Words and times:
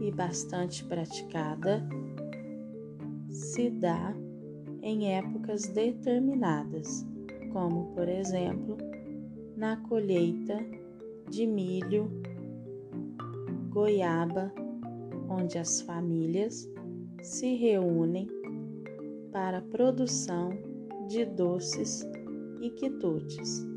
e 0.00 0.10
bastante 0.10 0.82
praticada 0.82 1.86
se 3.28 3.68
dá 3.68 4.16
em 4.80 5.12
épocas 5.12 5.66
determinadas, 5.66 7.06
como 7.52 7.92
por 7.92 8.08
exemplo 8.08 8.78
na 9.58 9.76
colheita 9.76 10.56
de 11.30 11.46
milho, 11.46 12.10
goiaba, 13.68 14.50
onde 15.28 15.58
as 15.58 15.82
famílias 15.82 16.66
se 17.20 17.56
reúnem 17.56 18.26
para 19.30 19.58
a 19.58 19.62
produção 19.62 20.48
de 21.08 21.26
doces 21.26 22.08
e 22.62 22.70
quitutes. 22.70 23.68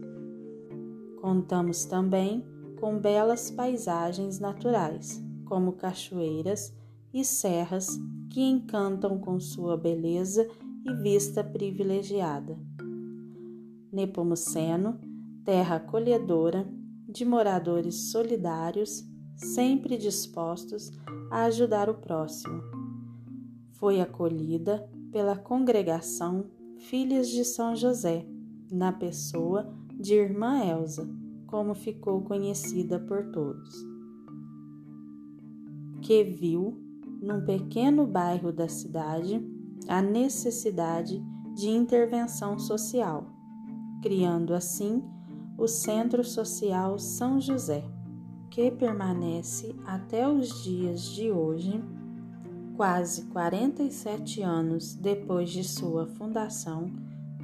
Contamos 1.19 1.83
também 1.83 2.45
com 2.80 2.97
belas 2.97 3.52
paisagens 3.52 4.39
naturais, 4.39 5.22
como 5.45 5.73
cachoeiras 5.73 6.73
e 7.14 7.23
serras 7.23 8.00
que 8.30 8.42
encantam 8.42 9.20
com 9.20 9.39
sua 9.39 9.75
beleza 9.75 10.48
e 10.86 10.93
vista 10.93 11.43
privilegiada. 11.43 12.58
Nepomuceno, 13.92 14.99
terra 15.43 15.77
acolhedora, 15.77 16.67
de 17.08 17.23
moradores 17.23 18.11
solidários, 18.11 19.04
sempre 19.36 19.98
dispostos 19.98 20.92
a 21.32 21.45
ajudar 21.45 21.89
o 21.89 21.95
próximo. 21.95 22.61
Foi 23.71 24.02
acolhida 24.02 24.87
pela 25.11 25.36
congregação 25.36 26.45
Filhas 26.77 27.30
de 27.30 27.43
São 27.43 27.76
José, 27.76 28.26
na 28.71 28.92
pessoa 28.92 29.73
de 29.99 30.14
Irmã 30.14 30.64
Elsa, 30.64 31.10
como 31.47 31.73
ficou 31.73 32.21
conhecida 32.21 32.99
por 32.99 33.25
todos, 33.31 33.73
que 36.02 36.23
viu, 36.23 36.77
num 37.21 37.43
pequeno 37.43 38.05
bairro 38.05 38.52
da 38.52 38.67
cidade, 38.67 39.43
a 39.87 40.02
necessidade 40.02 41.23
de 41.55 41.69
intervenção 41.69 42.59
social, 42.59 43.25
criando 44.02 44.53
assim 44.53 45.03
o 45.57 45.67
Centro 45.67 46.23
Social 46.23 46.99
São 46.99 47.41
José, 47.41 47.83
que 48.52 48.69
permanece 48.69 49.75
até 49.86 50.27
os 50.27 50.63
dias 50.63 51.02
de 51.02 51.31
hoje, 51.31 51.83
quase 52.75 53.25
47 53.27 54.43
anos 54.43 54.93
depois 54.93 55.49
de 55.49 55.63
sua 55.63 56.05
fundação 56.05 56.91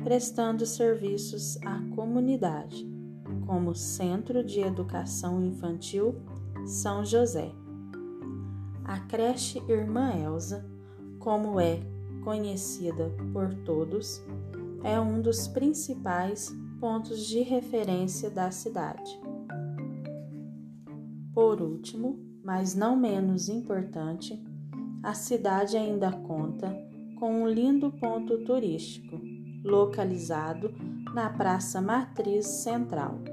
prestando 0.03 0.65
serviços 0.65 1.57
à 1.63 1.79
comunidade, 1.95 2.85
como 3.53 3.75
Centro 3.75 4.43
de 4.43 4.61
Educação 4.61 5.39
Infantil 5.45 6.15
São 6.65 7.05
José. 7.05 7.51
A 8.83 8.99
creche 9.01 9.61
Irmã 9.69 10.11
Elsa, 10.11 10.67
como 11.19 11.59
é 11.59 11.79
conhecida 12.23 13.15
por 13.31 13.53
todos, 13.63 14.23
é 14.83 14.99
um 14.99 15.21
dos 15.21 15.47
principais 15.47 16.51
pontos 16.79 17.27
de 17.27 17.43
referência 17.43 18.27
da 18.31 18.49
cidade. 18.49 19.21
Por 21.31 21.61
último, 21.61 22.17
mas 22.43 22.73
não 22.73 22.95
menos 22.95 23.49
importante, 23.49 24.43
a 25.03 25.13
cidade 25.13 25.77
ainda 25.77 26.11
conta 26.11 26.75
com 27.19 27.43
um 27.43 27.47
lindo 27.47 27.91
ponto 27.91 28.43
turístico, 28.45 29.21
localizado 29.63 30.73
na 31.13 31.29
Praça 31.29 31.79
Matriz 31.79 32.47
Central. 32.47 33.32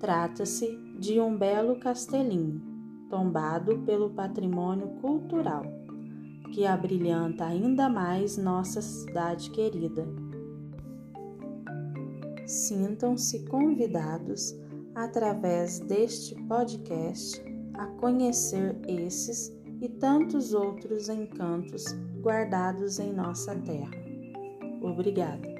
Trata-se 0.00 0.78
de 0.98 1.20
um 1.20 1.36
belo 1.36 1.80
castelinho, 1.80 2.62
tombado 3.10 3.78
pelo 3.80 4.10
patrimônio 4.10 4.88
cultural, 5.00 5.64
que 6.52 6.64
abrilhanta 6.64 7.44
ainda 7.44 7.88
mais 7.88 8.36
nossa 8.36 8.80
cidade 8.80 9.50
querida. 9.50 10.06
Sintam-se 12.46 13.44
convidados, 13.46 14.56
através 14.94 15.80
deste 15.80 16.34
podcast, 16.46 17.42
a 17.74 17.86
conhecer 17.86 18.78
esses 18.86 19.52
e 19.80 19.88
tantos 19.88 20.54
outros 20.54 21.08
encantos 21.08 21.84
guardados 22.20 22.98
em 22.98 23.12
nossa 23.12 23.54
terra. 23.56 23.98
Obrigada. 24.80 25.57